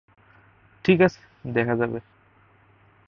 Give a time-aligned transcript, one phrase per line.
[0.85, 1.19] ঠিক আছে
[1.53, 1.99] দেখা যাবে।